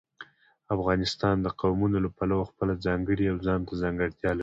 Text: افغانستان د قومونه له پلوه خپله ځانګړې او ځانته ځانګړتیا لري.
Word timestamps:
افغانستان 0.75 1.35
د 1.41 1.47
قومونه 1.61 1.97
له 2.05 2.09
پلوه 2.17 2.45
خپله 2.51 2.73
ځانګړې 2.85 3.25
او 3.31 3.37
ځانته 3.45 3.73
ځانګړتیا 3.83 4.29
لري. 4.31 4.39